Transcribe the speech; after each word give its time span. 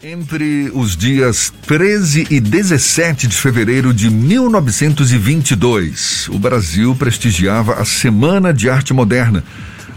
Entre 0.00 0.70
os 0.74 0.96
dias 0.96 1.52
13 1.66 2.28
e 2.30 2.38
17 2.38 3.26
de 3.26 3.36
fevereiro 3.36 3.92
de 3.92 4.08
1922, 4.08 6.28
o 6.28 6.38
Brasil 6.38 6.94
prestigiava 6.94 7.74
a 7.74 7.84
Semana 7.84 8.54
de 8.54 8.70
Arte 8.70 8.94
Moderna, 8.94 9.42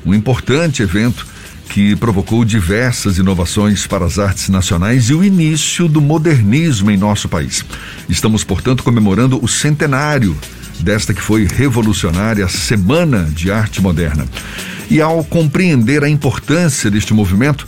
um 0.03 0.11
importante 0.11 0.81
evento 0.81 1.27
que 1.69 1.95
provocou 1.97 2.43
diversas 2.43 3.19
inovações 3.19 3.85
para 3.85 4.03
as 4.03 4.17
artes 4.17 4.49
nacionais 4.49 5.11
e 5.11 5.13
o 5.13 5.23
início 5.23 5.87
do 5.87 6.01
modernismo 6.01 6.89
em 6.89 6.97
nosso 6.97 7.29
país. 7.29 7.63
Estamos, 8.09 8.43
portanto, 8.43 8.81
comemorando 8.81 9.37
o 9.39 9.47
centenário 9.47 10.35
desta 10.79 11.13
que 11.13 11.21
foi 11.21 11.45
revolucionária 11.45 12.47
Semana 12.47 13.29
de 13.35 13.51
Arte 13.51 13.79
Moderna. 13.79 14.25
E 14.89 14.99
ao 14.99 15.23
compreender 15.23 16.03
a 16.03 16.09
importância 16.09 16.89
deste 16.89 17.13
movimento, 17.13 17.67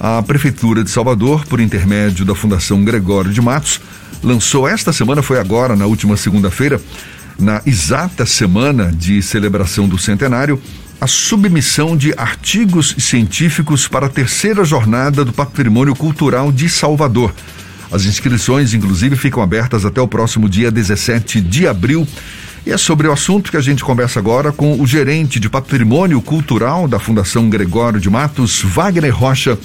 a 0.00 0.22
Prefeitura 0.22 0.82
de 0.82 0.90
Salvador, 0.90 1.44
por 1.44 1.60
intermédio 1.60 2.24
da 2.24 2.34
Fundação 2.34 2.82
Gregório 2.82 3.30
de 3.30 3.40
Matos, 3.42 3.82
lançou 4.22 4.66
esta 4.66 4.94
semana, 4.94 5.22
foi 5.22 5.38
agora, 5.38 5.76
na 5.76 5.84
última 5.84 6.16
segunda-feira, 6.16 6.80
na 7.38 7.60
exata 7.66 8.24
semana 8.24 8.90
de 8.90 9.20
celebração 9.20 9.86
do 9.86 9.98
centenário, 9.98 10.58
a 10.98 11.06
submissão 11.06 11.98
de 11.98 12.14
artigos 12.16 12.94
científicos 12.98 13.86
para 13.86 14.06
a 14.06 14.10
terceira 14.10 14.64
jornada 14.64 15.22
do 15.22 15.34
Patrimônio 15.34 15.94
Cultural 15.94 16.50
de 16.50 16.70
Salvador. 16.70 17.34
As 17.92 18.06
inscrições, 18.06 18.72
inclusive, 18.72 19.16
ficam 19.16 19.42
abertas 19.42 19.84
até 19.84 20.00
o 20.00 20.08
próximo 20.08 20.48
dia 20.48 20.70
17 20.70 21.42
de 21.42 21.66
abril. 21.66 22.08
E 22.66 22.72
é 22.72 22.76
sobre 22.76 23.08
o 23.08 23.12
assunto 23.12 23.50
que 23.50 23.56
a 23.56 23.60
gente 23.60 23.82
conversa 23.82 24.18
agora 24.18 24.52
com 24.52 24.80
o 24.80 24.86
gerente 24.86 25.40
de 25.40 25.48
Patrimônio 25.48 26.20
Cultural 26.20 26.86
da 26.86 26.98
Fundação 26.98 27.48
Gregório 27.48 27.98
de 27.98 28.10
Matos, 28.10 28.62
Wagner 28.62 29.14
Rocha 29.14 29.58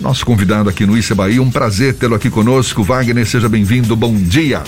nosso 0.00 0.26
convidado 0.26 0.68
aqui 0.68 0.84
no 0.84 0.96
Issa 0.96 1.14
Bahia. 1.14 1.42
Um 1.42 1.50
prazer 1.50 1.94
tê-lo 1.94 2.14
aqui 2.14 2.28
conosco. 2.28 2.82
Wagner, 2.82 3.26
seja 3.26 3.48
bem-vindo. 3.48 3.96
Bom 3.96 4.14
dia. 4.14 4.62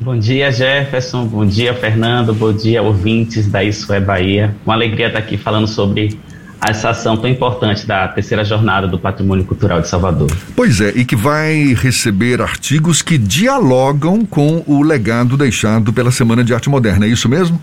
Bom 0.00 0.18
dia, 0.18 0.50
Jefferson. 0.52 1.24
Bom 1.26 1.46
dia, 1.46 1.72
Fernando. 1.72 2.34
Bom 2.34 2.52
dia, 2.52 2.82
ouvintes 2.82 3.46
da 3.46 3.62
Isso 3.62 3.92
é 3.92 4.00
Bahia. 4.00 4.54
Uma 4.64 4.74
alegria 4.74 5.06
estar 5.06 5.18
aqui 5.18 5.36
falando 5.36 5.66
sobre 5.66 6.18
essa 6.64 6.90
ação 6.90 7.16
tão 7.16 7.28
importante 7.28 7.86
da 7.86 8.08
terceira 8.08 8.44
jornada 8.44 8.86
do 8.86 8.98
Patrimônio 8.98 9.44
Cultural 9.44 9.80
de 9.80 9.88
Salvador. 9.88 10.30
Pois 10.54 10.80
é, 10.80 10.92
e 10.96 11.04
que 11.04 11.16
vai 11.16 11.74
receber 11.74 12.40
artigos 12.40 13.02
que 13.02 13.18
dialogam 13.18 14.24
com 14.24 14.62
o 14.66 14.82
legado 14.82 15.36
deixado 15.36 15.92
pela 15.92 16.10
Semana 16.10 16.42
de 16.42 16.54
Arte 16.54 16.68
Moderna. 16.68 17.06
É 17.06 17.08
isso 17.08 17.28
mesmo? 17.28 17.60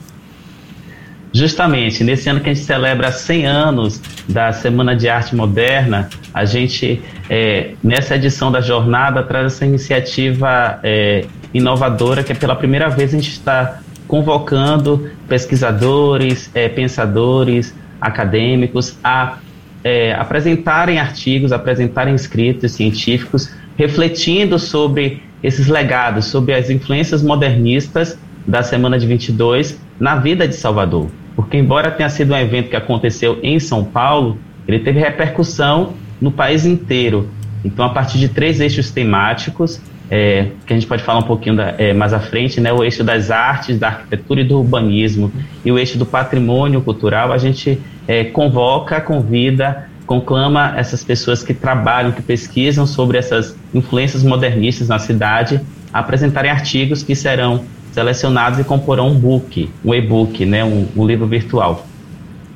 Justamente, 1.36 2.04
nesse 2.04 2.30
ano 2.30 2.40
que 2.40 2.50
a 2.52 2.54
gente 2.54 2.64
celebra 2.64 3.12
100 3.12 3.48
anos 3.48 4.00
da 4.30 4.54
Semana 4.54 4.96
de 4.96 5.10
Arte 5.10 5.36
Moderna, 5.36 6.08
a 6.32 6.46
gente, 6.46 7.02
é, 7.28 7.72
nessa 7.84 8.16
edição 8.16 8.52
da 8.52 8.62
jornada, 8.62 9.24
traz 9.24 9.48
essa 9.48 9.66
iniciativa 9.66 10.80
é, 10.84 11.26
inovadora 11.52 12.24
que 12.24 12.36
pela 12.36 12.56
primeira 12.56 12.88
vez 12.88 13.16
a 13.16 13.18
gente 13.18 13.32
está 13.32 13.80
convocando 14.08 15.10
pesquisadores, 15.28 16.52
é, 16.54 16.70
pensadores, 16.70 17.74
acadêmicos 18.06 18.98
a 19.04 19.38
é, 19.84 20.14
apresentarem 20.14 21.00
artigos, 21.00 21.52
apresentarem 21.52 22.16
escritos 22.16 22.72
científicos, 22.72 23.54
refletindo 23.78 24.58
sobre 24.58 25.22
esses 25.42 25.68
legados, 25.68 26.26
sobre 26.26 26.54
as 26.54 26.70
influências 26.70 27.22
modernistas 27.22 28.18
da 28.48 28.64
Semana 28.64 28.98
de 28.98 29.06
22 29.08 29.80
na 30.00 30.16
vida 30.16 30.48
de 30.48 30.56
Salvador 30.56 31.10
porque 31.36 31.58
embora 31.58 31.92
tenha 31.92 32.10
sido 32.10 32.34
um 32.34 32.38
evento 32.38 32.70
que 32.70 32.76
aconteceu 32.76 33.40
em 33.42 33.60
São 33.60 33.84
Paulo, 33.84 34.38
ele 34.68 34.80
teve 34.80 35.00
repercussão 35.00 35.94
no 36.22 36.32
país 36.32 36.66
inteiro. 36.66 37.30
Então, 37.66 37.86
a 37.86 37.90
partir 37.90 38.18
de 38.18 38.30
três 38.30 38.60
eixos 38.60 38.92
temáticos, 38.92 39.82
é, 40.10 40.48
que 40.66 40.74
a 40.74 40.76
gente 40.76 40.88
pode 40.88 41.04
falar 41.04 41.20
um 41.20 41.24
pouquinho 41.24 41.56
da, 41.56 41.76
é, 41.78 41.94
mais 41.94 42.14
à 42.14 42.20
frente, 42.20 42.60
né, 42.60 42.72
o 42.72 42.84
eixo 42.84 43.04
das 43.04 43.32
artes, 43.32 43.80
da 43.80 43.88
arquitetura 43.88 44.42
e 44.42 44.44
do 44.44 44.58
urbanismo, 44.58 45.32
e 45.64 45.72
o 45.72 45.80
eixo 45.80 45.98
do 45.98 46.06
patrimônio 46.06 46.82
cultural, 46.82 47.32
a 47.32 47.38
gente 47.38 47.80
é, 48.08 48.24
convoca, 48.24 49.00
convida, 49.02 49.88
conclama 50.06 50.74
essas 50.78 51.04
pessoas 51.04 51.44
que 51.44 51.54
trabalham, 51.54 52.12
que 52.12 52.22
pesquisam 52.22 52.86
sobre 52.86 53.18
essas 53.18 53.56
influências 53.74 54.24
modernistas 54.24 54.88
na 54.88 55.00
cidade, 55.00 55.62
a 55.92 56.00
apresentarem 56.00 56.52
artigos 56.52 57.04
que 57.04 57.16
serão 57.16 57.64
selecionados 57.92 58.60
e 58.60 58.64
comporão 58.64 59.10
um 59.10 59.20
book, 59.20 59.70
um 59.86 59.94
e-book, 59.94 60.46
né, 60.46 60.64
um, 60.64 60.88
um, 60.96 61.06
livro 61.06 61.28
virtual. 61.28 61.88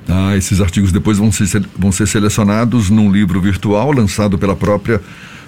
Ah, 0.09 0.36
esses 0.36 0.59
artigos 0.59 0.91
depois 0.91 1.18
vão 1.18 1.31
ser, 1.31 1.63
vão 1.78 1.91
ser 1.91 2.07
selecionados 2.07 2.90
num 2.90 3.12
livro 3.12 3.40
virtual 3.40 3.91
lançado 3.91 4.38
pela 4.38 4.56
própria 4.56 5.00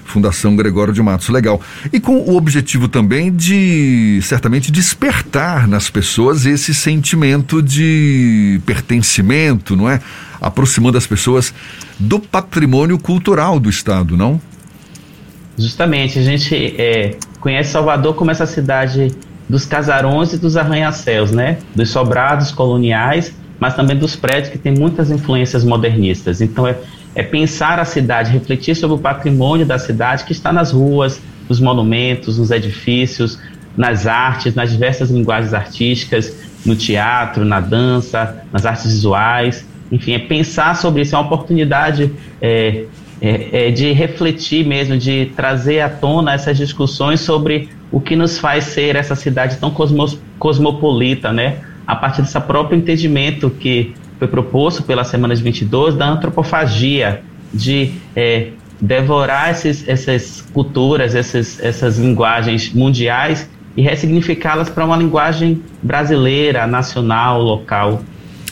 Fundação 0.06 0.56
Gregório 0.56 0.94
de 0.94 1.02
Matos. 1.02 1.30
Legal. 1.30 1.62
E 1.92 2.00
com 2.00 2.18
o 2.18 2.36
objetivo 2.36 2.88
também 2.88 3.32
de, 3.32 4.20
certamente, 4.24 4.72
despertar 4.72 5.68
nas 5.68 5.90
pessoas 5.90 6.46
esse 6.46 6.74
sentimento 6.74 7.62
de 7.62 8.60
pertencimento, 8.66 9.76
não 9.76 9.90
é? 9.90 10.02
Aproximando 10.42 10.98
as 10.98 11.06
pessoas 11.06 11.54
do 12.00 12.20
patrimônio 12.20 12.98
cultural 12.98 13.60
do 13.60 13.70
Estado, 13.70 14.16
não? 14.16 14.42
Justamente. 15.58 16.18
A 16.18 16.24
gente 16.24 16.56
é, 16.78 17.18
conhece 17.40 17.72
Salvador 17.72 18.16
como 18.16 18.32
essa 18.32 18.46
cidade 18.46 19.12
dos 19.48 19.66
casarões 19.66 20.32
e 20.34 20.38
dos 20.38 20.56
arranha-céus, 20.56 21.32
né? 21.32 21.58
Dos 21.76 21.90
sobrados 21.90 22.52
coloniais, 22.52 23.34
mas 23.60 23.76
também 23.76 23.98
dos 23.98 24.16
prédios 24.16 24.50
que 24.50 24.58
têm 24.58 24.74
muitas 24.74 25.12
influências 25.12 25.64
modernistas. 25.64 26.40
Então 26.40 26.68
é, 26.68 26.78
é 27.16 27.24
pensar 27.24 27.80
a 27.80 27.86
cidade, 27.86 28.32
refletir 28.32 28.76
sobre 28.76 28.96
o 28.96 29.00
patrimônio 29.00 29.66
da 29.66 29.80
cidade 29.80 30.24
que 30.26 30.32
está 30.32 30.54
nas 30.54 30.72
ruas, 30.72 31.22
nos 31.48 31.60
monumentos, 31.60 32.38
nos 32.38 32.52
edifícios, 32.52 33.40
nas 33.76 34.06
artes, 34.06 34.54
nas 34.56 34.72
diversas 34.72 35.10
linguagens 35.10 35.54
artísticas, 35.54 36.36
no 36.66 36.76
teatro, 36.76 37.46
na 37.46 37.60
dança, 37.60 38.44
nas 38.52 38.66
artes 38.66 38.86
visuais. 38.86 39.66
Enfim, 39.92 40.14
é 40.14 40.20
pensar 40.20 40.76
sobre 40.76 41.02
isso, 41.02 41.16
é 41.16 41.18
uma 41.18 41.26
oportunidade 41.26 42.12
é, 42.42 42.86
é, 43.22 43.68
é 43.68 43.72
de 43.72 43.92
refletir 43.92 44.66
mesmo, 44.66 44.98
de 44.98 45.32
trazer 45.36 45.80
à 45.80 45.90
tona 45.90 46.34
essas 46.34 46.58
discussões 46.58 47.22
sobre 47.22 47.70
o 47.92 48.00
que 48.00 48.16
nos 48.16 48.38
faz 48.38 48.66
ser 48.66 48.96
essa 48.96 49.16
cidade 49.16 49.58
tão 49.58 49.72
cosmos, 49.72 50.20
cosmopolita, 50.38 51.34
né? 51.34 51.58
A 51.88 51.96
partir 51.96 52.22
desse 52.22 52.40
próprio 52.40 52.78
entendimento 52.78 53.50
que 53.50 53.96
foi 54.20 54.28
proposto 54.28 54.84
Semana 55.06 55.34
de 55.34 55.42
22 55.42 55.96
da 55.96 56.10
antropofagia, 56.10 57.24
de 57.54 57.94
é, 58.16 58.50
devorar 58.80 59.52
esses, 59.52 59.88
essas 59.88 60.46
culturas, 60.54 61.16
essas, 61.16 61.60
essas 61.60 61.98
linguagens 61.98 62.72
mundiais 62.74 63.50
e 63.76 63.82
ressignificá-las 63.82 64.70
para 64.70 64.86
uma 64.86 64.98
linguagem 64.98 65.64
brasileira, 65.82 66.68
nacional, 66.68 67.42
local. 67.42 68.04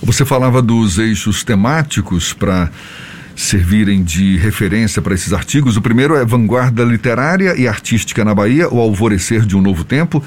Você 0.01 0.23
falava 0.23 0.61
dos 0.61 0.97
eixos 0.97 1.43
temáticos 1.43 2.33
para 2.33 2.69
servirem 3.35 4.03
de 4.03 4.37
referência 4.37 5.01
para 5.01 5.13
esses 5.13 5.33
artigos. 5.33 5.77
O 5.77 5.81
primeiro 5.81 6.15
é 6.15 6.25
Vanguarda 6.25 6.83
Literária 6.83 7.55
e 7.55 7.67
Artística 7.67 8.23
na 8.23 8.33
Bahia, 8.33 8.67
o 8.69 8.79
Alvorecer 8.79 9.45
de 9.45 9.55
um 9.55 9.61
Novo 9.61 9.83
Tempo. 9.83 10.23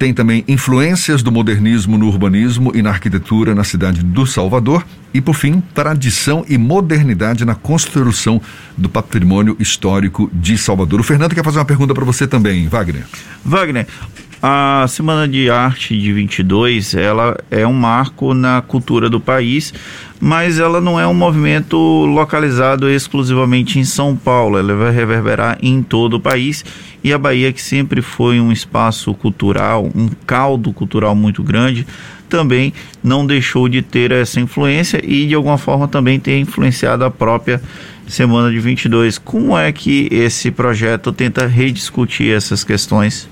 Tem 0.00 0.14
também 0.14 0.42
influências 0.48 1.22
do 1.22 1.30
modernismo 1.30 1.98
no 1.98 2.06
urbanismo 2.06 2.72
e 2.74 2.80
na 2.80 2.88
arquitetura 2.88 3.54
na 3.54 3.62
cidade 3.62 4.02
do 4.02 4.26
Salvador. 4.26 4.82
E, 5.12 5.20
por 5.20 5.34
fim, 5.34 5.62
tradição 5.74 6.42
e 6.48 6.56
modernidade 6.56 7.44
na 7.44 7.54
construção 7.54 8.40
do 8.78 8.88
patrimônio 8.88 9.54
histórico 9.60 10.30
de 10.32 10.56
Salvador. 10.56 11.00
O 11.00 11.02
Fernando 11.02 11.34
quer 11.34 11.44
fazer 11.44 11.58
uma 11.58 11.66
pergunta 11.66 11.92
para 11.92 12.02
você 12.02 12.26
também, 12.26 12.66
Wagner. 12.66 13.04
Wagner, 13.44 13.86
a 14.42 14.86
Semana 14.88 15.28
de 15.28 15.50
Arte 15.50 15.98
de 15.98 16.12
22, 16.12 16.94
ela 16.94 17.36
é 17.50 17.66
um 17.66 17.74
marco 17.74 18.32
na 18.32 18.62
cultura 18.62 19.10
do 19.10 19.20
país, 19.20 19.74
mas 20.18 20.58
ela 20.58 20.80
não 20.80 20.98
é 20.98 21.06
um 21.06 21.12
movimento 21.12 21.76
localizado 21.76 22.88
exclusivamente 22.88 23.78
em 23.78 23.84
São 23.84 24.16
Paulo, 24.16 24.58
ela 24.58 24.74
vai 24.74 24.92
reverberar 24.92 25.58
em 25.60 25.82
todo 25.82 26.14
o 26.14 26.20
país 26.20 26.64
e 27.04 27.12
a 27.12 27.18
Bahia, 27.18 27.52
que 27.52 27.60
sempre 27.60 28.00
foi 28.00 28.40
um 28.40 28.50
espaço 28.50 29.12
cultural, 29.12 29.90
um 29.94 30.08
caldo 30.26 30.72
cultural 30.72 31.14
muito 31.14 31.42
grande, 31.42 31.86
também 32.26 32.72
não 33.02 33.26
deixou 33.26 33.68
de 33.68 33.82
ter 33.82 34.10
essa 34.10 34.40
influência 34.40 35.02
e 35.04 35.26
de 35.26 35.34
alguma 35.34 35.58
forma 35.58 35.86
também 35.86 36.18
ter 36.18 36.38
influenciado 36.38 37.04
a 37.04 37.10
própria 37.10 37.60
Semana 38.06 38.50
de 38.50 38.58
22. 38.58 39.18
Como 39.18 39.56
é 39.56 39.70
que 39.70 40.08
esse 40.10 40.50
projeto 40.50 41.12
tenta 41.12 41.46
rediscutir 41.46 42.34
essas 42.34 42.64
questões? 42.64 43.28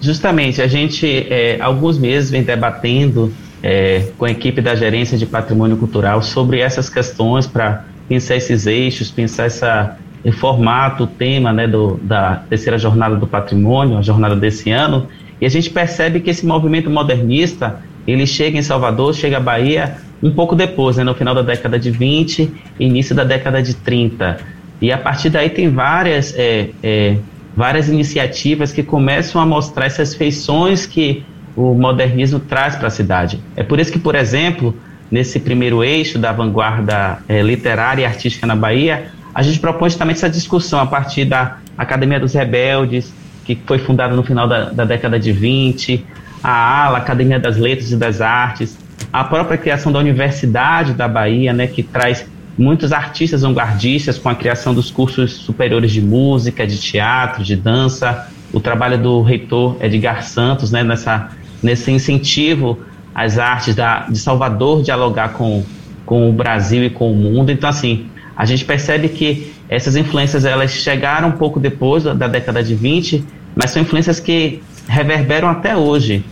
Justamente, 0.00 0.60
a 0.60 0.66
gente, 0.66 1.06
é, 1.06 1.58
alguns 1.60 1.98
meses, 1.98 2.30
vem 2.30 2.42
debatendo 2.42 3.32
é, 3.62 4.08
com 4.18 4.24
a 4.24 4.30
equipe 4.30 4.60
da 4.60 4.74
gerência 4.74 5.16
de 5.16 5.26
patrimônio 5.26 5.76
cultural 5.76 6.22
sobre 6.22 6.60
essas 6.60 6.88
questões 6.88 7.46
para 7.46 7.84
pensar 8.08 8.36
esses 8.36 8.66
eixos, 8.66 9.10
pensar 9.10 9.46
essa, 9.46 9.96
o 10.24 10.32
formato, 10.32 11.04
o 11.04 11.06
tema 11.06 11.52
né, 11.52 11.66
do, 11.66 11.98
da 12.02 12.42
terceira 12.48 12.78
jornada 12.78 13.16
do 13.16 13.26
patrimônio, 13.26 13.98
a 13.98 14.02
jornada 14.02 14.36
desse 14.36 14.70
ano, 14.70 15.08
e 15.40 15.46
a 15.46 15.48
gente 15.48 15.70
percebe 15.70 16.20
que 16.20 16.30
esse 16.30 16.46
movimento 16.46 16.88
modernista 16.88 17.80
ele 18.06 18.26
chega 18.26 18.56
em 18.56 18.62
Salvador, 18.62 19.14
chega 19.14 19.38
à 19.38 19.40
Bahia 19.40 19.96
um 20.22 20.30
pouco 20.30 20.54
depois, 20.54 20.96
né, 20.96 21.04
no 21.04 21.14
final 21.14 21.34
da 21.34 21.42
década 21.42 21.78
de 21.78 21.90
20 21.90 22.50
início 22.78 23.14
da 23.14 23.24
década 23.24 23.62
de 23.62 23.74
30. 23.74 24.38
E 24.80 24.92
a 24.92 24.98
partir 24.98 25.30
daí 25.30 25.50
tem 25.50 25.70
várias, 25.70 26.34
é, 26.36 26.70
é, 26.82 27.16
várias 27.56 27.88
iniciativas 27.88 28.72
que 28.72 28.82
começam 28.82 29.40
a 29.40 29.46
mostrar 29.46 29.86
essas 29.86 30.14
feições 30.14 30.84
que 30.84 31.24
o 31.56 31.72
modernismo 31.72 32.38
traz 32.38 32.76
para 32.76 32.88
a 32.88 32.90
cidade. 32.90 33.40
É 33.56 33.62
por 33.62 33.80
isso 33.80 33.90
que, 33.90 33.98
por 33.98 34.14
exemplo, 34.14 34.76
nesse 35.10 35.40
primeiro 35.40 35.82
eixo 35.82 36.18
da 36.18 36.32
vanguarda 36.32 37.18
é, 37.26 37.40
literária 37.40 38.02
e 38.02 38.04
artística 38.04 38.46
na 38.46 38.54
Bahia, 38.54 39.06
a 39.34 39.42
gente 39.42 39.58
propõe 39.58 39.88
justamente 39.88 40.18
essa 40.18 40.28
discussão 40.28 40.78
a 40.78 40.86
partir 40.86 41.24
da 41.24 41.56
Academia 41.78 42.20
dos 42.20 42.34
Rebeldes, 42.34 43.12
que 43.44 43.58
foi 43.66 43.78
fundada 43.78 44.14
no 44.14 44.22
final 44.22 44.46
da, 44.46 44.70
da 44.70 44.84
década 44.84 45.18
de 45.18 45.32
20, 45.32 46.04
a 46.42 46.86
ALA, 46.86 46.98
Academia 46.98 47.38
das 47.38 47.56
Letras 47.56 47.90
e 47.90 47.96
das 47.96 48.20
Artes, 48.20 48.76
a 49.12 49.24
própria 49.24 49.56
criação 49.56 49.90
da 49.90 49.98
Universidade 49.98 50.92
da 50.92 51.08
Bahia, 51.08 51.52
né, 51.52 51.66
que 51.66 51.82
traz 51.82 52.26
muitos 52.58 52.92
artistas 52.92 53.42
vanguardistas 53.42 54.18
com 54.18 54.28
a 54.28 54.34
criação 54.34 54.72
dos 54.72 54.90
cursos 54.90 55.32
superiores 55.32 55.92
de 55.92 56.00
música, 56.00 56.66
de 56.66 56.78
teatro, 56.78 57.44
de 57.44 57.54
dança, 57.54 58.28
o 58.52 58.60
trabalho 58.60 58.98
do 58.98 59.22
reitor 59.22 59.76
Edgar 59.80 60.22
Santos, 60.22 60.70
né, 60.70 60.82
nessa, 60.82 61.30
nesse 61.62 61.90
incentivo 61.90 62.78
às 63.14 63.38
artes 63.38 63.74
da, 63.74 64.00
de 64.08 64.18
Salvador 64.18 64.82
dialogar 64.82 65.30
com, 65.30 65.64
com 66.04 66.30
o 66.30 66.32
Brasil 66.32 66.84
e 66.84 66.90
com 66.90 67.12
o 67.12 67.14
mundo. 67.14 67.50
Então, 67.50 67.68
assim, 67.68 68.06
a 68.36 68.44
gente 68.44 68.64
percebe 68.64 69.08
que 69.08 69.52
essas 69.68 69.96
influências 69.96 70.44
elas 70.44 70.70
chegaram 70.70 71.28
um 71.28 71.32
pouco 71.32 71.58
depois 71.60 72.04
da, 72.04 72.14
da 72.14 72.28
década 72.28 72.62
de 72.62 72.74
20, 72.74 73.24
mas 73.54 73.70
são 73.70 73.82
influências 73.82 74.20
que 74.20 74.62
reverberam 74.88 75.48
até 75.48 75.76
hoje, 75.76 76.24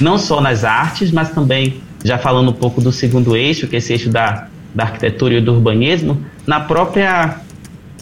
não 0.00 0.16
só 0.16 0.40
nas 0.40 0.64
artes, 0.64 1.10
mas 1.12 1.30
também, 1.30 1.80
já 2.04 2.16
falando 2.16 2.50
um 2.50 2.54
pouco 2.54 2.80
do 2.80 2.90
segundo 2.90 3.36
eixo, 3.36 3.68
que 3.68 3.76
é 3.76 3.78
esse 3.78 3.92
eixo 3.92 4.08
da, 4.08 4.48
da 4.74 4.84
arquitetura 4.84 5.34
e 5.34 5.40
do 5.40 5.54
urbanismo, 5.54 6.24
na 6.46 6.60
própria, 6.60 7.36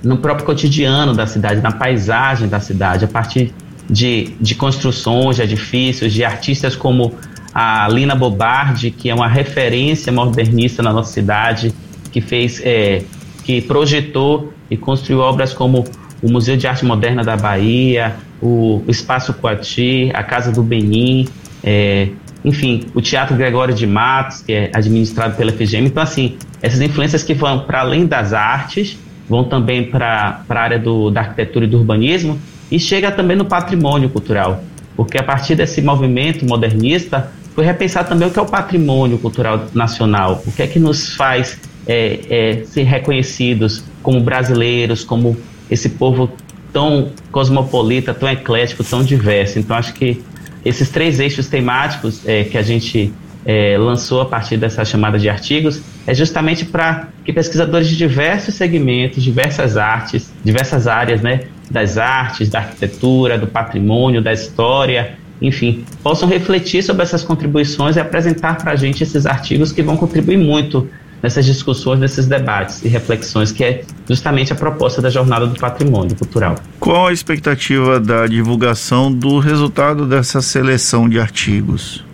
no 0.03 0.19
próprio 0.19 0.47
cotidiano 0.47 1.15
da 1.15 1.26
cidade, 1.26 1.61
na 1.61 1.73
paisagem 1.73 2.49
da 2.49 2.61
cidade, 2.61 3.05
a 3.05 3.09
partir 3.09 3.53
de, 3.88 4.35
de 4.41 4.55
construções, 4.55 5.37
de 5.37 5.43
edifícios, 5.43 6.12
de 6.12 6.25
artistas 6.25 6.76
como 6.76 7.15
a 7.55 7.88
Lina 7.88 8.15
Bobardi, 8.15 8.91
que 8.91 9.09
é 9.11 9.15
uma 9.15 9.29
referência 9.29 10.12
modernista 10.12 10.82
na 10.82 10.93
nossa 10.93 11.12
cidade, 11.12 11.75
que 12.12 12.20
fez, 12.20 12.61
é, 12.65 13.03
que 13.44 13.61
projetou 13.62 14.53
e 14.71 14.76
construiu 14.76 15.21
obras 15.21 15.53
como 15.53 15.85
o 16.23 16.31
Museu 16.31 16.56
de 16.56 16.67
Arte 16.67 16.85
Moderna 16.85 17.25
da 17.25 17.37
Bahia, 17.37 18.17
o 18.41 18.82
Espaço 18.87 19.32
Coati, 19.35 20.11
a 20.14 20.23
Casa 20.23 20.53
do 20.53 20.62
Benin, 20.62 21.29
é, 21.62 22.09
enfim, 22.44 22.85
o 22.94 23.00
Teatro 23.00 23.37
Gregório 23.37 23.75
de 23.75 23.87
Matos, 23.87 24.43
que 24.43 24.52
é 24.52 24.70
administrado 24.75 25.37
pela 25.37 25.52
FGM. 25.52 25.88
Então, 25.88 26.02
assim, 26.02 26.37
essas 26.62 26.81
influências 26.81 27.23
que 27.23 27.35
vão 27.35 27.61
para 27.61 27.81
além 27.81 28.06
das 28.06 28.32
artes, 28.32 28.99
vão 29.29 29.44
também 29.44 29.85
para 29.85 30.43
a 30.49 30.55
área 30.58 30.79
do, 30.79 31.11
da 31.11 31.20
arquitetura 31.20 31.64
e 31.64 31.69
do 31.69 31.79
urbanismo, 31.79 32.38
e 32.70 32.79
chega 32.79 33.11
também 33.11 33.37
no 33.37 33.44
patrimônio 33.44 34.08
cultural, 34.08 34.62
porque 34.96 35.19
a 35.19 35.23
partir 35.23 35.55
desse 35.55 35.81
movimento 35.81 36.44
modernista, 36.44 37.31
foi 37.55 37.64
repensar 37.64 38.05
também 38.05 38.29
o 38.29 38.31
que 38.31 38.38
é 38.38 38.43
o 38.43 38.46
patrimônio 38.46 39.19
cultural 39.19 39.67
nacional, 39.75 40.43
o 40.46 40.52
que 40.52 40.62
é 40.62 40.67
que 40.67 40.79
nos 40.79 41.14
faz 41.17 41.58
é, 41.87 42.20
é, 42.31 42.64
ser 42.64 42.85
reconhecidos 42.85 43.82
como 44.02 44.20
brasileiros, 44.20 45.02
como 45.02 45.37
esse 45.70 45.88
povo 45.88 46.31
tão 46.73 47.11
cosmopolita, 47.32 48.14
tão 48.14 48.29
eclético, 48.29 48.85
tão 48.85 49.02
diverso. 49.02 49.58
Então, 49.58 49.76
acho 49.76 49.93
que 49.94 50.23
esses 50.65 50.89
três 50.91 51.21
eixos 51.21 51.49
temáticos 51.49 52.27
é, 52.27 52.45
que 52.45 52.59
a 52.59 52.63
gente 52.63 53.13
é, 53.45 53.77
lançou 53.79 54.21
a 54.21 54.27
partir 54.27 54.57
dessa 54.57 54.85
chamada 54.85 55.19
de 55.19 55.29
artigos 55.29 55.81
é 56.07 56.15
justamente 56.15 56.65
para 56.65 57.09
que 57.25 57.33
pesquisadores 57.33 57.89
de 57.89 57.97
diversos 57.97 58.55
segmentos, 58.55 59.23
diversas 59.23 59.77
artes, 59.77 60.33
diversas 60.45 60.87
áreas, 60.87 61.21
né, 61.21 61.43
das 61.71 61.99
artes, 61.99 62.49
da 62.49 62.59
arquitetura, 62.61 63.39
do 63.39 63.47
patrimônio, 63.47 64.23
da 64.23 64.33
história, 64.33 65.19
enfim, 65.41 65.85
possam 66.03 66.29
refletir 66.29 66.83
sobre 66.83 67.03
essas 67.03 67.23
contribuições 67.23 67.97
e 67.97 68.01
apresentar 68.01 68.59
para 68.59 68.73
a 68.73 68.77
gente 68.77 69.03
esses 69.03 69.27
artigos 69.27 69.71
que 69.71 69.83
vão 69.83 69.97
contribuir 69.97 70.37
muito 70.37 70.89
nessas 71.23 71.44
discussões, 71.44 71.99
nesses 71.99 72.26
debates 72.26 72.85
e 72.85 72.88
reflexões, 72.88 73.53
que 73.53 73.65
é 73.65 73.82
justamente 74.09 74.53
a 74.53 74.56
proposta 74.56 75.03
da 75.03 75.11
Jornada 75.11 75.47
do 75.47 75.59
Patrimônio 75.59 76.15
Cultural. 76.17 76.56
Qual 76.79 77.09
a 77.09 77.12
expectativa 77.12 77.99
da 77.99 78.26
divulgação 78.26 79.12
do 79.12 79.38
resultado 79.38 80.06
dessa 80.06 80.41
seleção 80.41 81.09
de 81.09 81.19
artigos? 81.19 82.05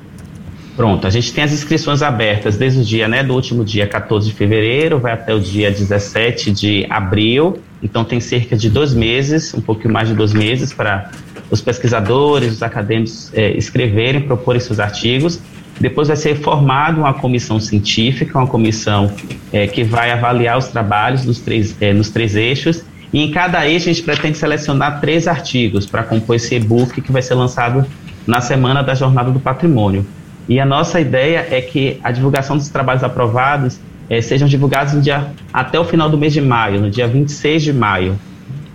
Pronto, 0.76 1.06
a 1.06 1.10
gente 1.10 1.32
tem 1.32 1.44
as 1.44 1.52
inscrições 1.52 2.02
abertas 2.02 2.56
desde 2.56 2.80
o 2.80 2.84
dia, 2.84 3.06
né, 3.06 3.22
do 3.22 3.32
último 3.32 3.64
dia 3.64 3.86
14 3.86 4.28
de 4.28 4.34
fevereiro, 4.34 4.98
vai 4.98 5.12
até 5.12 5.32
o 5.32 5.38
dia 5.38 5.70
17 5.70 6.50
de 6.50 6.86
abril, 6.90 7.60
então 7.80 8.04
tem 8.04 8.18
cerca 8.18 8.56
de 8.56 8.68
dois 8.68 8.92
meses, 8.92 9.54
um 9.54 9.60
pouquinho 9.60 9.92
mais 9.92 10.08
de 10.08 10.14
dois 10.14 10.32
meses 10.32 10.72
para 10.72 11.12
os 11.48 11.60
pesquisadores, 11.60 12.54
os 12.54 12.62
acadêmicos 12.62 13.30
é, 13.34 13.56
escreverem, 13.56 14.22
proporem 14.22 14.60
seus 14.60 14.80
artigos 14.80 15.40
depois 15.80 16.08
vai 16.08 16.16
ser 16.16 16.36
formada 16.36 16.98
uma 16.98 17.14
comissão 17.14 17.58
científica, 17.58 18.38
uma 18.38 18.46
comissão 18.46 19.12
é, 19.52 19.66
que 19.66 19.82
vai 19.82 20.10
avaliar 20.10 20.56
os 20.56 20.68
trabalhos 20.68 21.24
dos 21.24 21.40
três, 21.40 21.76
é, 21.80 21.92
nos 21.92 22.10
três 22.10 22.36
eixos. 22.36 22.84
E 23.12 23.20
em 23.20 23.30
cada 23.30 23.68
eixo 23.68 23.88
a 23.88 23.92
gente 23.92 24.04
pretende 24.04 24.38
selecionar 24.38 25.00
três 25.00 25.26
artigos 25.26 25.86
para 25.86 26.02
compor 26.02 26.36
esse 26.36 26.54
e-book 26.54 27.00
que 27.00 27.12
vai 27.12 27.22
ser 27.22 27.34
lançado 27.34 27.86
na 28.26 28.40
semana 28.40 28.82
da 28.82 28.94
Jornada 28.94 29.30
do 29.30 29.40
Patrimônio. 29.40 30.06
E 30.48 30.60
a 30.60 30.66
nossa 30.66 31.00
ideia 31.00 31.46
é 31.50 31.60
que 31.60 31.98
a 32.02 32.10
divulgação 32.10 32.56
dos 32.56 32.68
trabalhos 32.68 33.02
aprovados 33.02 33.78
é, 34.08 34.20
sejam 34.20 34.46
divulgados 34.46 34.92
no 34.92 35.00
dia, 35.00 35.28
até 35.52 35.78
o 35.78 35.84
final 35.84 36.08
do 36.08 36.18
mês 36.18 36.32
de 36.32 36.40
maio, 36.40 36.80
no 36.80 36.90
dia 36.90 37.06
26 37.06 37.62
de 37.62 37.72
maio. 37.72 38.18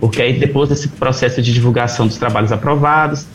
Porque 0.00 0.20
aí 0.20 0.38
depois 0.38 0.68
desse 0.68 0.88
processo 0.88 1.40
de 1.40 1.52
divulgação 1.52 2.06
dos 2.06 2.16
trabalhos 2.16 2.50
aprovados, 2.50 3.26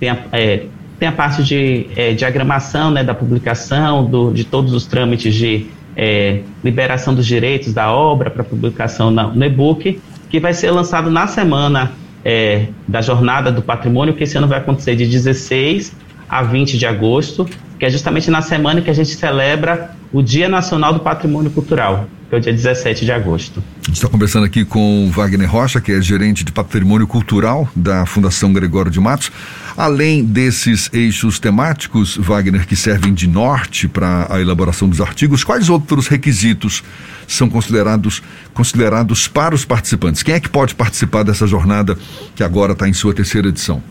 tem 0.00 0.10
a, 0.10 0.18
é, 0.32 0.64
tem 0.98 1.08
a 1.08 1.12
parte 1.12 1.42
de 1.42 1.86
é, 1.96 2.12
diagramação 2.12 2.90
né, 2.90 3.02
da 3.02 3.14
publicação, 3.14 4.04
do, 4.04 4.32
de 4.32 4.44
todos 4.44 4.72
os 4.72 4.86
trâmites 4.86 5.34
de 5.34 5.66
é, 5.96 6.40
liberação 6.62 7.14
dos 7.14 7.26
direitos 7.26 7.72
da 7.72 7.92
obra 7.92 8.30
para 8.30 8.44
publicação 8.44 9.10
na, 9.10 9.26
no 9.26 9.44
e-book, 9.44 10.00
que 10.30 10.40
vai 10.40 10.52
ser 10.52 10.70
lançado 10.70 11.10
na 11.10 11.26
semana 11.26 11.92
é, 12.24 12.66
da 12.88 13.00
Jornada 13.00 13.52
do 13.52 13.62
Patrimônio, 13.62 14.14
que 14.14 14.24
esse 14.24 14.36
ano 14.36 14.48
vai 14.48 14.58
acontecer 14.58 14.96
de 14.96 15.06
16 15.06 15.94
a 16.28 16.42
20 16.42 16.78
de 16.78 16.86
agosto, 16.86 17.46
que 17.78 17.84
é 17.84 17.90
justamente 17.90 18.30
na 18.30 18.40
semana 18.40 18.80
que 18.80 18.90
a 18.90 18.94
gente 18.94 19.10
celebra 19.10 19.90
o 20.12 20.22
Dia 20.22 20.48
Nacional 20.48 20.92
do 20.92 21.00
Patrimônio 21.00 21.50
Cultural, 21.50 22.06
é 22.34 22.38
o 22.38 22.40
dia 22.40 22.52
17 22.52 23.04
de 23.04 23.12
agosto. 23.12 23.62
A 23.82 23.86
gente 23.86 23.96
está 23.96 24.08
conversando 24.08 24.44
aqui 24.44 24.64
com 24.64 25.10
Wagner 25.10 25.50
Rocha, 25.50 25.80
que 25.80 25.92
é 25.92 26.00
gerente 26.00 26.44
de 26.44 26.52
patrimônio 26.52 27.06
cultural 27.06 27.68
da 27.74 28.04
Fundação 28.06 28.52
Gregório 28.52 28.90
de 28.90 29.00
Matos. 29.00 29.30
Além 29.76 30.24
desses 30.24 30.90
eixos 30.92 31.38
temáticos, 31.38 32.16
Wagner, 32.16 32.66
que 32.66 32.76
servem 32.76 33.12
de 33.12 33.26
norte 33.26 33.88
para 33.88 34.26
a 34.30 34.40
elaboração 34.40 34.88
dos 34.88 35.00
artigos, 35.00 35.44
quais 35.44 35.68
outros 35.68 36.08
requisitos 36.08 36.82
são 37.26 37.48
considerados, 37.48 38.22
considerados 38.52 39.28
para 39.28 39.54
os 39.54 39.64
participantes? 39.64 40.22
Quem 40.22 40.34
é 40.34 40.40
que 40.40 40.48
pode 40.48 40.74
participar 40.74 41.22
dessa 41.22 41.46
jornada 41.46 41.96
que 42.34 42.42
agora 42.42 42.72
está 42.72 42.88
em 42.88 42.92
sua 42.92 43.14
terceira 43.14 43.48
edição? 43.48 43.82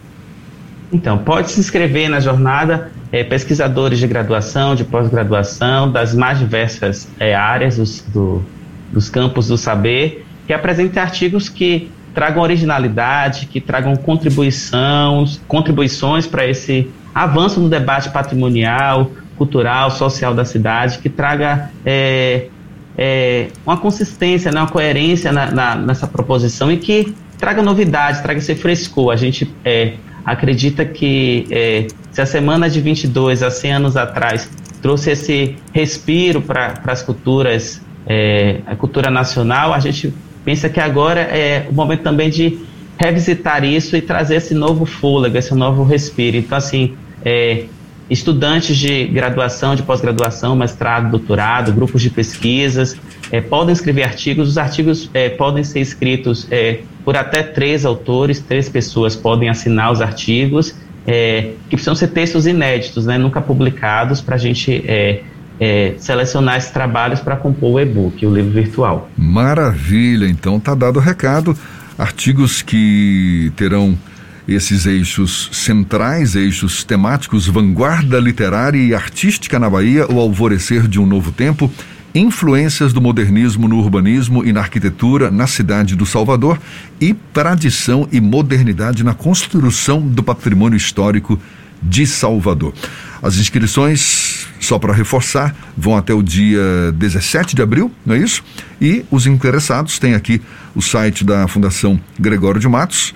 Então, 0.93 1.17
pode 1.17 1.49
se 1.49 1.59
inscrever 1.59 2.07
na 2.07 2.19
jornada 2.19 2.91
é, 3.11 3.23
pesquisadores 3.23 3.97
de 3.97 4.05
graduação, 4.05 4.75
de 4.75 4.83
pós-graduação, 4.83 5.91
das 5.91 6.13
mais 6.13 6.37
diversas 6.37 7.07
é, 7.19 7.33
áreas 7.33 7.77
dos, 7.77 8.01
do, 8.01 8.43
dos 8.91 9.09
campos 9.09 9.47
do 9.47 9.57
saber, 9.57 10.23
que 10.45 10.53
apresentem 10.53 11.01
artigos 11.01 11.49
que 11.49 11.89
tragam 12.13 12.43
originalidade, 12.43 13.47
que 13.47 13.59
tragam 13.59 13.95
contribuições, 13.95 15.41
contribuições 15.47 16.27
para 16.27 16.45
esse 16.45 16.87
avanço 17.13 17.59
no 17.59 17.67
debate 17.67 18.11
patrimonial, 18.11 19.11
cultural, 19.35 19.89
social 19.89 20.33
da 20.33 20.45
cidade, 20.45 20.99
que 20.99 21.09
traga 21.09 21.71
é, 21.83 22.47
é, 22.95 23.47
uma 23.65 23.77
consistência, 23.77 24.51
né, 24.51 24.61
uma 24.61 24.69
coerência 24.69 25.31
na, 25.31 25.49
na, 25.49 25.75
nessa 25.75 26.05
proposição 26.05 26.71
e 26.71 26.77
que 26.77 27.15
traga 27.39 27.63
novidades, 27.63 28.21
traga 28.21 28.37
esse 28.39 28.53
frescor. 28.53 29.11
A 29.11 29.15
gente 29.15 29.51
é, 29.65 29.93
acredita 30.25 30.85
que 30.85 31.45
é, 31.51 31.87
se 32.11 32.21
a 32.21 32.25
semana 32.25 32.69
de 32.69 32.79
22 32.79 33.43
há 33.43 33.51
100 33.51 33.73
anos 33.73 33.97
atrás 33.97 34.49
trouxe 34.81 35.11
esse 35.11 35.55
respiro 35.71 36.41
para 36.41 36.81
as 36.85 37.01
culturas, 37.01 37.81
é, 38.05 38.61
a 38.65 38.75
cultura 38.75 39.09
nacional, 39.09 39.73
a 39.73 39.79
gente 39.79 40.13
pensa 40.43 40.69
que 40.69 40.79
agora 40.79 41.21
é 41.21 41.67
o 41.69 41.73
momento 41.73 42.01
também 42.01 42.29
de 42.29 42.59
revisitar 42.97 43.63
isso 43.63 43.95
e 43.95 44.01
trazer 44.01 44.35
esse 44.35 44.53
novo 44.53 44.85
fôlego, 44.85 45.37
esse 45.37 45.53
novo 45.53 45.83
respiro. 45.83 46.37
Então, 46.37 46.57
assim, 46.57 46.95
é, 47.23 47.65
estudantes 48.09 48.77
de 48.77 49.05
graduação, 49.07 49.75
de 49.75 49.83
pós-graduação, 49.83 50.55
mestrado, 50.55 51.09
doutorado, 51.09 51.71
grupos 51.71 52.01
de 52.01 52.09
pesquisas, 52.09 52.95
é, 53.31 53.41
podem 53.41 53.73
escrever 53.73 54.03
artigos. 54.03 54.49
Os 54.49 54.57
artigos 54.57 55.09
é, 55.13 55.29
podem 55.29 55.63
ser 55.63 55.79
escritos 55.79 56.47
é, 56.51 56.81
por 57.03 57.15
até 57.15 57.43
três 57.43 57.85
autores, 57.85 58.39
três 58.39 58.69
pessoas 58.69 59.15
podem 59.15 59.49
assinar 59.49 59.91
os 59.91 60.01
artigos, 60.01 60.75
que 61.05 61.75
precisam 61.75 61.95
ser 61.95 62.07
textos 62.07 62.47
inéditos, 62.47 63.05
né, 63.05 63.17
nunca 63.17 63.41
publicados, 63.41 64.21
para 64.21 64.35
a 64.35 64.37
gente 64.37 64.85
é, 64.87 65.95
selecionar 65.97 66.55
esses 66.55 66.71
trabalhos 66.71 67.19
para 67.19 67.35
compor 67.35 67.71
o 67.73 67.79
e-book, 67.79 68.25
o 68.25 68.33
livro 68.33 68.51
virtual. 68.51 69.09
Maravilha, 69.17 70.25
então 70.25 70.61
tá 70.61 70.73
dado 70.73 70.97
o 70.97 71.01
recado. 71.01 71.57
Artigos 71.97 72.61
que 72.61 73.51
terão 73.57 73.97
esses 74.47 74.85
eixos 74.85 75.49
centrais, 75.51 76.35
eixos 76.35 76.83
temáticos, 76.83 77.47
vanguarda 77.47 78.19
literária 78.19 78.77
e 78.77 78.93
artística 78.93 79.57
na 79.57 79.69
Bahia, 79.69 80.05
o 80.11 80.19
alvorecer 80.19 80.87
de 80.87 80.99
um 80.99 81.05
novo 81.05 81.31
tempo, 81.31 81.71
influências 82.13 82.93
do 82.93 83.01
modernismo 83.01 83.67
no 83.67 83.77
urbanismo 83.77 84.45
e 84.45 84.53
na 84.53 84.59
arquitetura 84.59 85.31
na 85.31 85.47
cidade 85.47 85.95
do 85.95 86.05
Salvador 86.05 86.59
e 87.01 87.13
tradição 87.13 88.07
e 88.11 88.21
modernidade 88.21 89.03
na 89.03 89.13
construção 89.13 89.99
do 90.01 90.21
patrimônio 90.21 90.77
histórico 90.77 91.39
de 91.81 92.05
Salvador. 92.05 92.73
As 93.21 93.37
inscrições, 93.37 94.47
só 94.59 94.77
para 94.77 94.93
reforçar, 94.93 95.55
vão 95.77 95.97
até 95.97 96.13
o 96.13 96.21
dia 96.21 96.91
17 96.93 97.55
de 97.55 97.61
abril, 97.61 97.91
não 98.05 98.15
é 98.15 98.19
isso? 98.19 98.43
E 98.79 99.05
os 99.09 99.25
interessados 99.25 99.97
têm 99.97 100.13
aqui 100.13 100.41
o 100.75 100.81
site 100.81 101.23
da 101.23 101.47
Fundação 101.47 101.99
Gregório 102.19 102.59
de 102.59 102.67
Matos, 102.67 103.13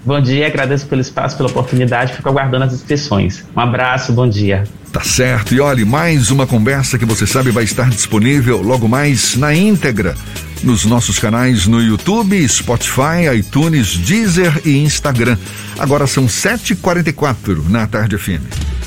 Bom 0.04 0.20
dia, 0.20 0.46
agradeço 0.46 0.86
pelo 0.86 1.00
espaço, 1.00 1.36
pela 1.36 1.48
oportunidade, 1.48 2.14
fico 2.14 2.28
aguardando 2.28 2.64
as 2.64 2.72
inscrições. 2.72 3.44
Um 3.54 3.60
abraço, 3.60 4.12
bom 4.12 4.28
dia. 4.28 4.64
Tá 4.92 5.02
certo. 5.02 5.54
E 5.54 5.60
olhe, 5.60 5.84
mais 5.84 6.30
uma 6.30 6.46
conversa 6.46 6.98
que 6.98 7.04
você 7.04 7.26
sabe 7.26 7.50
vai 7.50 7.64
estar 7.64 7.90
disponível 7.90 8.60
logo 8.62 8.88
mais 8.88 9.36
na 9.36 9.54
íntegra 9.54 10.16
nos 10.62 10.84
nossos 10.84 11.18
canais 11.18 11.66
no 11.66 11.82
YouTube, 11.82 12.46
Spotify, 12.48 13.36
iTunes, 13.36 13.96
Deezer 13.96 14.60
e 14.64 14.78
Instagram. 14.78 15.36
Agora 15.78 16.06
são 16.06 16.26
7h44 16.26 17.68
na 17.68 17.86
Tarde 17.86 18.18
FM. 18.18 18.79